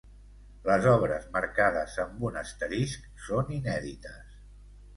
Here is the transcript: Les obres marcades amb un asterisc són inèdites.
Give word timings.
Les 0.69 0.87
obres 0.91 1.27
marcades 1.35 1.99
amb 2.05 2.25
un 2.31 2.41
asterisc 2.43 3.07
són 3.29 3.55
inèdites. 3.61 4.37